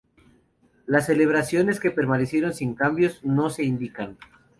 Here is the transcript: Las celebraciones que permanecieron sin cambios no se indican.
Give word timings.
Las 0.87 1.05
celebraciones 1.05 1.79
que 1.79 1.91
permanecieron 1.91 2.55
sin 2.55 2.73
cambios 2.73 3.23
no 3.23 3.51
se 3.51 3.63
indican. 3.65 4.17